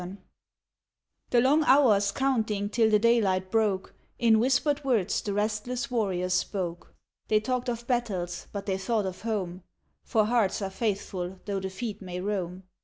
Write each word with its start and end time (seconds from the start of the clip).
XI. 0.03 0.17
The 1.29 1.41
long 1.41 1.63
hours 1.65 2.11
counting 2.11 2.69
till 2.69 2.89
the 2.89 2.97
daylight 2.97 3.51
broke, 3.51 3.93
In 4.17 4.39
whispered 4.39 4.83
words 4.83 5.21
the 5.21 5.31
restless 5.31 5.91
warriors 5.91 6.33
spoke. 6.33 6.95
They 7.27 7.39
talked 7.39 7.69
of 7.69 7.85
battles, 7.85 8.47
but 8.51 8.65
they 8.65 8.79
thought 8.79 9.05
of 9.05 9.21
home 9.21 9.61
(For 10.03 10.25
hearts 10.25 10.59
are 10.63 10.71
faithful 10.71 11.39
though 11.45 11.59
the 11.59 11.69
feet 11.69 12.01
may 12.01 12.19
roam). 12.19 12.63